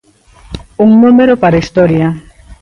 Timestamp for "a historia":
1.57-2.07